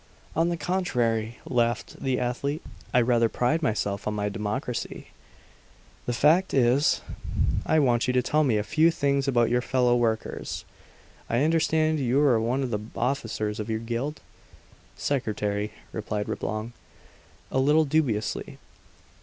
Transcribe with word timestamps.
"On 0.35 0.49
the 0.49 0.57
contrary," 0.57 1.37
laughed 1.47 2.01
the 2.01 2.19
athlete. 2.19 2.63
"I 2.91 3.01
rather 3.01 3.29
pride 3.29 3.61
myself 3.61 4.07
on 4.07 4.15
my 4.15 4.29
democracy. 4.29 5.09
"The 6.07 6.13
fact 6.13 6.55
is, 6.55 7.01
I 7.67 7.77
want 7.77 8.07
you 8.07 8.13
to 8.13 8.23
tell 8.23 8.43
me 8.43 8.57
a 8.57 8.63
few 8.63 8.89
things 8.89 9.27
about 9.27 9.51
your 9.51 9.61
fellow 9.61 9.95
workers. 9.95 10.65
I 11.29 11.43
understand 11.43 11.99
you're 11.99 12.39
one 12.39 12.63
of 12.63 12.71
the 12.71 12.79
officers 12.95 13.59
of 13.59 13.69
your 13.69 13.77
guild?" 13.77 14.21
"Secretary," 14.97 15.71
replied 15.91 16.27
Reblong, 16.27 16.73
a 17.51 17.59
little 17.59 17.85
dubiously. 17.85 18.57